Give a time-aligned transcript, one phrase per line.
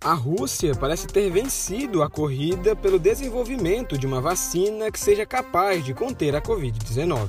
[0.00, 5.84] A Rússia parece ter vencido a corrida pelo desenvolvimento de uma vacina que seja capaz
[5.84, 7.28] de conter a Covid-19.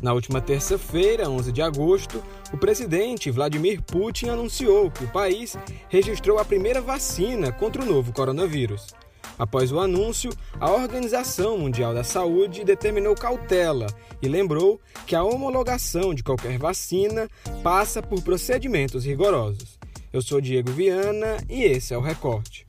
[0.00, 2.22] Na última terça-feira, 11 de agosto,
[2.52, 5.56] o presidente Vladimir Putin anunciou que o país
[5.88, 8.86] registrou a primeira vacina contra o novo coronavírus.
[9.36, 10.30] Após o anúncio,
[10.60, 13.88] a Organização Mundial da Saúde determinou cautela
[14.22, 17.28] e lembrou que a homologação de qualquer vacina
[17.64, 19.75] passa por procedimentos rigorosos.
[20.12, 22.66] Eu sou Diego Viana e esse é o Recorte.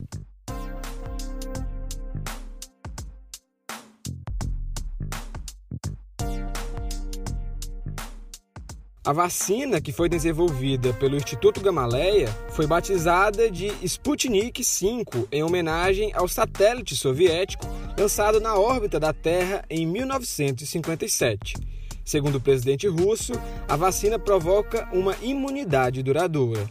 [9.05, 16.11] A vacina que foi desenvolvida pelo Instituto Gamaleya foi batizada de Sputnik V em homenagem
[16.13, 17.65] ao satélite soviético
[17.97, 21.55] lançado na órbita da Terra em 1957.
[22.03, 23.31] Segundo o presidente russo,
[23.67, 26.69] a vacina provoca uma imunidade duradoura.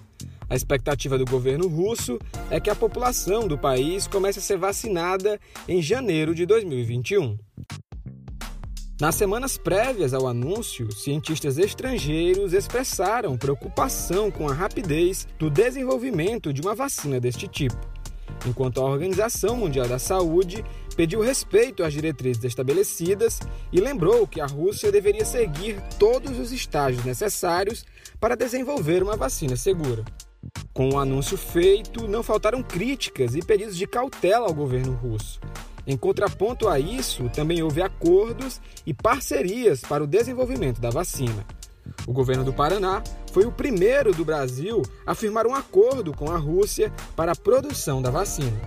[0.49, 2.19] A expectativa do governo russo
[2.51, 7.37] é que a população do país comece a ser vacinada em janeiro de 2021.
[9.01, 16.63] Nas semanas prévias ao anúncio, cientistas estrangeiros expressaram preocupação com a rapidez do desenvolvimento de
[16.63, 17.79] uma vacina deste tipo,
[18.47, 20.65] enquanto a Organização Mundial da Saúde
[20.97, 23.41] pediu respeito às diretrizes estabelecidas
[23.71, 27.85] e lembrou que a Rússia deveria seguir todos os estágios necessários
[28.19, 30.05] para desenvolver uma vacina segura.
[30.73, 35.41] Com o anúncio feito, não faltaram críticas e pedidos de cautela ao governo russo.
[35.87, 41.47] Em contraponto a isso, também houve acordos e parcerias para o desenvolvimento da vacina.
[42.07, 43.03] O governo do Paraná
[43.33, 48.03] foi o primeiro do Brasil a firmar um acordo com a Rússia para a produção
[48.03, 48.61] da vacina.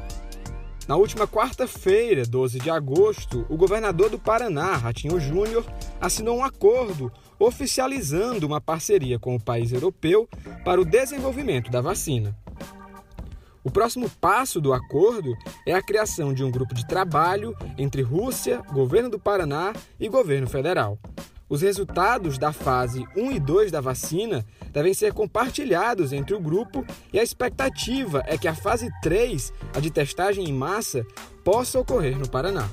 [0.88, 5.64] Na última quarta-feira, 12 de agosto, o governador do Paraná, Ratinho Júnior,
[6.02, 10.28] assinou um acordo oficializando uma parceria com o país europeu
[10.64, 12.38] para o desenvolvimento da vacina.
[13.64, 18.62] O próximo passo do acordo é a criação de um grupo de trabalho entre Rússia,
[18.72, 20.98] governo do Paraná e governo federal.
[21.50, 26.86] Os resultados da fase 1 e 2 da vacina devem ser compartilhados entre o grupo
[27.12, 31.06] e a expectativa é que a fase 3, a de testagem em massa,
[31.44, 32.70] possa ocorrer no Paraná.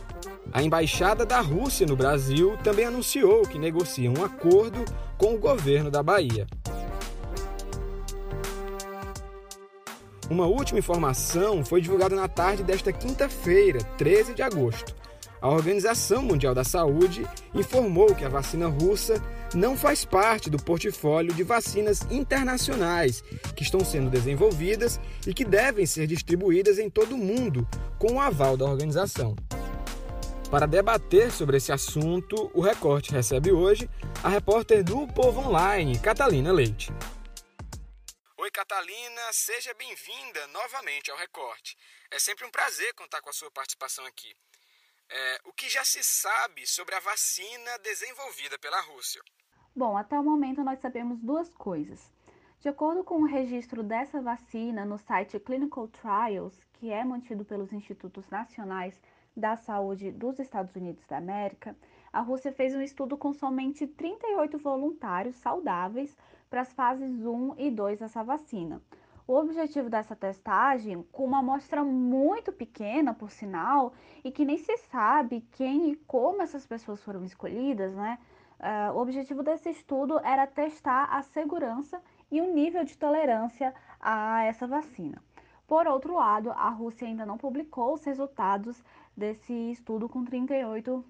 [0.52, 4.84] A embaixada da Rússia no Brasil também anunciou que negocia um acordo
[5.18, 6.46] com o governo da Bahia.
[10.28, 14.94] Uma última informação foi divulgada na tarde desta quinta-feira, 13 de agosto.
[15.40, 17.24] A Organização Mundial da Saúde
[17.54, 19.22] informou que a vacina russa
[19.54, 23.22] não faz parte do portfólio de vacinas internacionais
[23.54, 27.68] que estão sendo desenvolvidas e que devem ser distribuídas em todo o mundo
[27.98, 29.36] com o aval da organização.
[30.50, 33.90] Para debater sobre esse assunto, o Recorte recebe hoje
[34.22, 36.92] a repórter do Povo Online, Catalina Leite.
[38.38, 41.76] Oi, Catalina, seja bem-vinda novamente ao Recorte.
[42.12, 44.32] É sempre um prazer contar com a sua participação aqui.
[45.10, 49.20] É, o que já se sabe sobre a vacina desenvolvida pela Rússia?
[49.74, 52.08] Bom, até o momento nós sabemos duas coisas.
[52.60, 57.72] De acordo com o registro dessa vacina no site Clinical Trials, que é mantido pelos
[57.72, 58.94] institutos nacionais
[59.36, 61.76] da Saúde dos Estados Unidos da América,
[62.12, 66.16] a Rússia fez um estudo com somente 38 voluntários saudáveis
[66.48, 68.80] para as fases 1 e 2 dessa vacina.
[69.28, 73.92] O objetivo dessa testagem, com uma amostra muito pequena, por sinal,
[74.24, 78.18] e que nem se sabe quem e como essas pessoas foram escolhidas, né?
[78.58, 84.44] Uh, o objetivo desse estudo era testar a segurança e o nível de tolerância a
[84.44, 85.20] essa vacina.
[85.66, 88.82] Por outro lado, a Rússia ainda não publicou os resultados
[89.16, 91.04] desse estudo com 38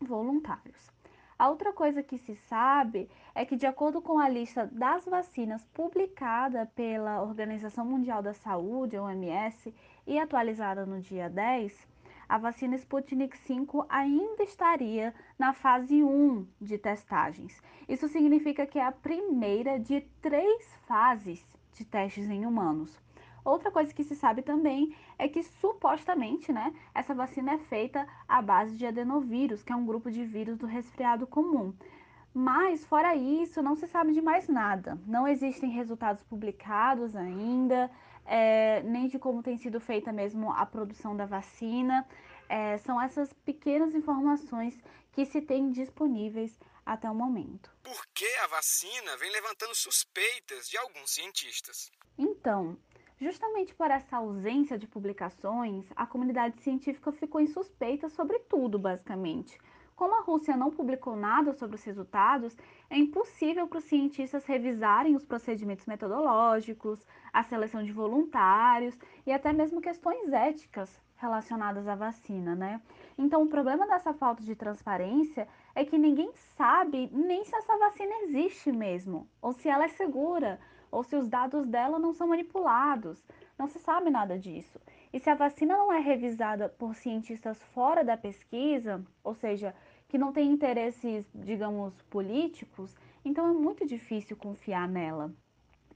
[0.00, 0.90] voluntários.
[1.38, 5.64] A outra coisa que se sabe é que, de acordo com a lista das vacinas
[5.72, 9.74] publicada pela Organização Mundial da Saúde, OMS,
[10.06, 11.88] e atualizada no dia 10,
[12.28, 17.62] a vacina Sputnik V ainda estaria na fase 1 de testagens.
[17.88, 23.00] Isso significa que é a primeira de três fases de testes em humanos.
[23.44, 28.40] Outra coisa que se sabe também é que supostamente, né, essa vacina é feita à
[28.42, 31.74] base de adenovírus, que é um grupo de vírus do resfriado comum.
[32.32, 34.98] Mas, fora isso, não se sabe de mais nada.
[35.06, 37.90] Não existem resultados publicados ainda,
[38.24, 42.06] é, nem de como tem sido feita mesmo a produção da vacina.
[42.48, 44.80] É, são essas pequenas informações
[45.12, 46.56] que se tem disponíveis
[46.86, 47.70] até o momento.
[47.82, 51.90] Por que a vacina vem levantando suspeitas de alguns cientistas?
[52.16, 52.76] Então,
[53.20, 59.58] Justamente por essa ausência de publicações, a comunidade científica ficou insuspeita sobre tudo, basicamente.
[59.94, 62.56] como a Rússia não publicou nada sobre os resultados,
[62.88, 69.52] é impossível para os cientistas revisarem os procedimentos metodológicos, a seleção de voluntários e até
[69.52, 72.80] mesmo questões éticas relacionadas à vacina, né?
[73.18, 78.22] Então, o problema dessa falta de transparência é que ninguém sabe nem se essa vacina
[78.22, 80.58] existe mesmo, ou se ela é segura,
[80.90, 83.22] ou se os dados dela não são manipulados.
[83.58, 84.80] Não se sabe nada disso.
[85.12, 89.74] E se a vacina não é revisada por cientistas fora da pesquisa, ou seja,
[90.08, 95.32] que não tem interesses, digamos, políticos, então é muito difícil confiar nela.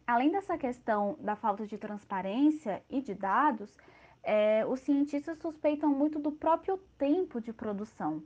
[0.06, 3.74] Além dessa questão da falta de transparência e de dados,
[4.22, 8.22] é, os cientistas suspeitam muito do próprio tempo de produção.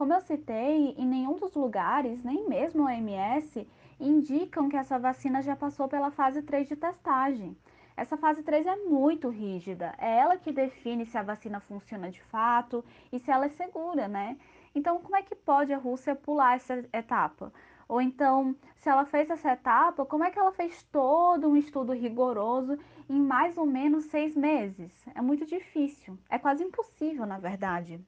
[0.00, 3.68] Como eu citei, em nenhum dos lugares, nem mesmo o OMS,
[4.00, 7.54] indicam que essa vacina já passou pela fase 3 de testagem.
[7.94, 12.22] Essa fase 3 é muito rígida, é ela que define se a vacina funciona de
[12.22, 12.82] fato
[13.12, 14.38] e se ela é segura, né?
[14.74, 17.52] Então, como é que pode a Rússia pular essa etapa?
[17.86, 21.92] Ou então, se ela fez essa etapa, como é que ela fez todo um estudo
[21.92, 24.90] rigoroso em mais ou menos seis meses?
[25.14, 28.00] É muito difícil, é quase impossível, na verdade.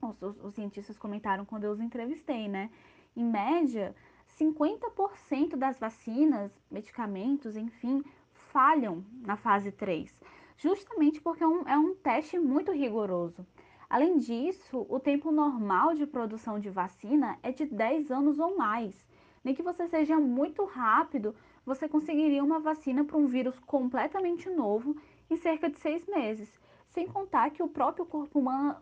[0.00, 2.70] Os, os, os cientistas comentaram quando eu os entrevistei, né?
[3.16, 3.94] Em média,
[4.38, 8.04] 50% das vacinas, medicamentos, enfim,
[8.52, 10.14] falham na fase 3,
[10.56, 13.44] justamente porque é um, é um teste muito rigoroso.
[13.90, 18.94] Além disso, o tempo normal de produção de vacina é de 10 anos ou mais.
[19.42, 21.34] Nem que você seja muito rápido,
[21.64, 24.94] você conseguiria uma vacina para um vírus completamente novo
[25.30, 26.48] em cerca de seis meses.
[26.88, 28.76] Sem contar que o próprio corpo humano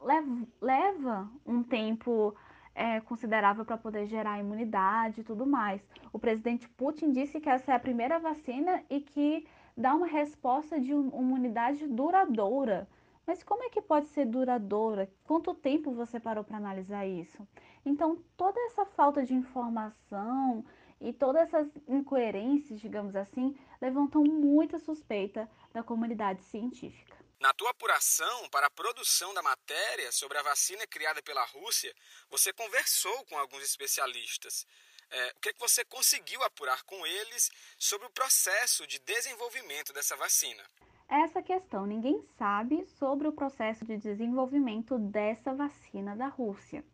[0.60, 2.34] leva, um tempo
[2.74, 5.86] é, considerável para poder gerar imunidade e tudo mais.
[6.12, 10.80] O presidente Putin disse que essa é a primeira vacina e que dá uma resposta
[10.80, 12.88] de imunidade duradoura.
[13.26, 15.10] Mas como é que pode ser duradoura?
[15.24, 17.46] Quanto tempo você parou para analisar isso?
[17.84, 20.64] Então, toda essa falta de informação
[21.00, 27.25] e todas essas incoerências, digamos assim, levantam muita suspeita da comunidade científica.
[27.38, 31.94] Na tua apuração para a produção da matéria sobre a vacina criada pela Rússia,
[32.30, 34.66] você conversou com alguns especialistas.
[35.10, 39.92] É, o que, é que você conseguiu apurar com eles sobre o processo de desenvolvimento
[39.92, 40.64] dessa vacina?
[41.08, 41.86] essa questão.
[41.86, 46.84] Ninguém sabe sobre o processo de desenvolvimento dessa vacina da Rússia.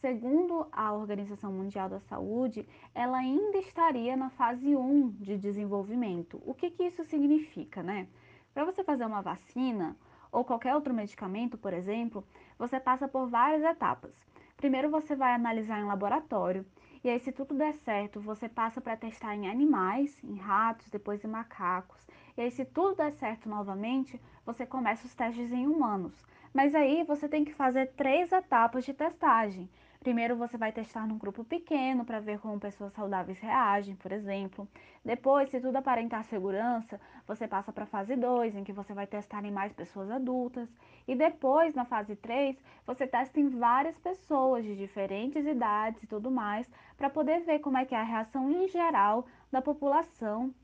[0.00, 6.42] Segundo a Organização Mundial da Saúde, ela ainda estaria na fase 1 de desenvolvimento.
[6.44, 8.06] O que, que isso significa, né?
[8.54, 9.96] Para você fazer uma vacina
[10.30, 12.24] ou qualquer outro medicamento, por exemplo,
[12.56, 14.12] você passa por várias etapas.
[14.56, 16.64] Primeiro você vai analisar em laboratório,
[17.02, 21.22] e aí se tudo der certo, você passa para testar em animais, em ratos, depois
[21.24, 22.00] em macacos.
[22.36, 26.14] E aí, se tudo der certo novamente, você começa os testes em humanos.
[26.52, 29.68] Mas aí você tem que fazer três etapas de testagem.
[30.04, 34.68] Primeiro você vai testar num grupo pequeno para ver como pessoas saudáveis reagem, por exemplo.
[35.02, 39.06] Depois, se tudo aparentar segurança, você passa para a fase 2, em que você vai
[39.06, 40.68] testar em mais pessoas adultas.
[41.08, 42.54] E depois, na fase 3,
[42.86, 47.78] você testa em várias pessoas de diferentes idades e tudo mais, para poder ver como
[47.78, 50.54] é que é a reação em geral da população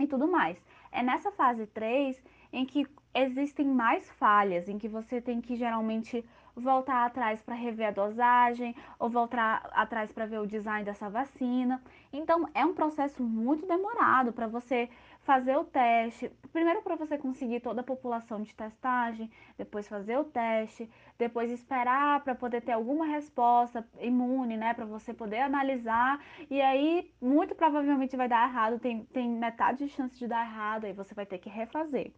[0.00, 0.58] e tudo mais.
[0.90, 6.24] É nessa fase 3 em que existem mais falhas, em que você tem que geralmente
[6.58, 11.82] voltar atrás para rever a dosagem ou voltar atrás para ver o design dessa vacina.
[12.12, 14.88] Então, é um processo muito demorado para você
[15.22, 16.30] fazer o teste.
[16.52, 22.24] Primeiro, para você conseguir toda a população de testagem, depois fazer o teste, depois esperar
[22.24, 26.18] para poder ter alguma resposta imune, né, para você poder analisar.
[26.50, 30.84] E aí, muito provavelmente vai dar errado, tem, tem metade de chance de dar errado,
[30.84, 32.12] aí você vai ter que refazer.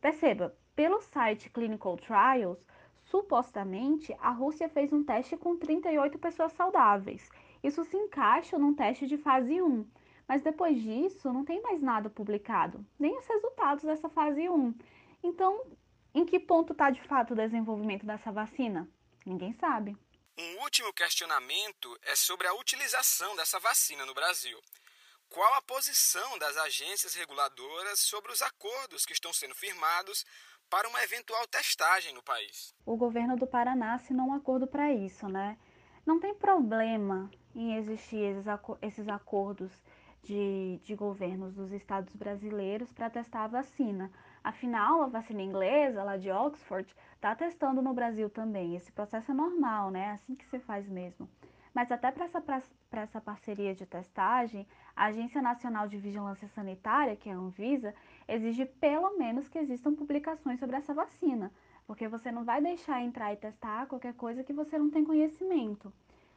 [0.00, 2.66] Perceba, pelo site Clinical Trials,
[3.10, 7.28] supostamente a Rússia fez um teste com 38 pessoas saudáveis.
[7.62, 9.86] Isso se encaixa num teste de fase 1.
[10.26, 14.74] Mas depois disso, não tem mais nada publicado, nem os resultados dessa fase 1.
[15.24, 15.60] Então,
[16.14, 18.88] em que ponto está de fato o desenvolvimento dessa vacina?
[19.26, 19.96] Ninguém sabe.
[20.38, 24.58] Um último questionamento é sobre a utilização dessa vacina no Brasil.
[25.28, 30.24] Qual a posição das agências reguladoras sobre os acordos que estão sendo firmados
[30.70, 32.72] para uma eventual testagem no país?
[32.86, 35.58] O governo do Paraná assinou um acordo para isso, né?
[36.06, 38.36] Não tem problema em existir
[38.80, 39.72] esses acordos
[40.22, 44.10] de, de governos dos estados brasileiros para testar a vacina.
[44.42, 48.76] Afinal, a vacina inglesa, lá de Oxford, está testando no Brasil também.
[48.76, 50.00] Esse processo é normal, né?
[50.00, 51.28] É assim que se faz mesmo.
[51.74, 52.42] Mas até para essa,
[52.92, 57.94] essa parceria de testagem, a Agência Nacional de Vigilância Sanitária, que é a Anvisa,
[58.30, 61.52] exige pelo menos que existam publicações sobre essa vacina,
[61.86, 65.92] porque você não vai deixar entrar e testar qualquer coisa que você não tem conhecimento.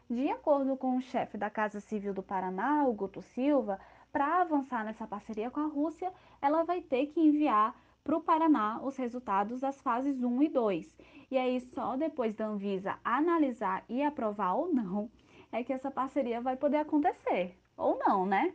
[0.09, 3.79] De acordo com o chefe da Casa Civil do Paraná, o Guto Silva,
[4.11, 8.81] para avançar nessa parceria com a Rússia, ela vai ter que enviar para o Paraná
[8.83, 10.97] os resultados das fases 1 e 2.
[11.31, 15.09] E aí, só depois da Anvisa analisar e aprovar ou não,
[15.51, 17.57] é que essa parceria vai poder acontecer.
[17.77, 18.53] Ou não, né?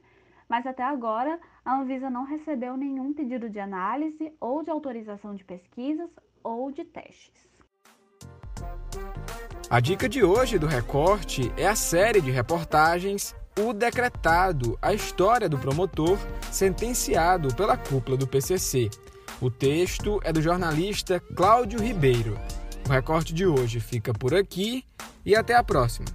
[0.49, 5.45] Mas até agora, a Anvisa não recebeu nenhum pedido de análise ou de autorização de
[5.45, 6.09] pesquisas
[6.43, 7.49] ou de testes.
[9.69, 15.49] A dica de hoje do Recorte é a série de reportagens O Decretado, a história
[15.49, 16.19] do promotor
[16.51, 18.89] sentenciado pela cúpula do PCC.
[19.43, 22.39] O texto é do jornalista Cláudio Ribeiro.
[22.89, 24.83] O recorte de hoje fica por aqui
[25.25, 26.07] e até a próxima.